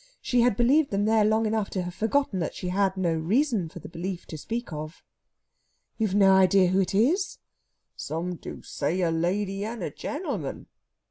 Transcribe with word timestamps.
She 0.19 0.41
had 0.41 0.57
believed 0.57 0.89
them 0.89 1.05
there 1.05 1.23
long 1.23 1.45
enough 1.45 1.69
to 1.69 1.83
have 1.83 1.93
forgotten 1.93 2.39
that 2.39 2.55
she 2.55 2.69
had 2.69 2.97
no 2.97 3.13
reason 3.13 3.69
for 3.69 3.77
the 3.77 3.87
belief 3.87 4.25
to 4.29 4.37
speak 4.39 4.73
of. 4.73 5.03
"You've 5.99 6.15
no 6.15 6.31
idea 6.33 6.69
who 6.69 6.81
it 6.81 6.95
is?" 6.95 7.37
"Some 7.95 8.37
do 8.37 8.63
say 8.63 9.01
a 9.01 9.11
lady 9.11 9.63
and 9.63 9.83
a 9.83 9.91
gentleman." 9.91 10.65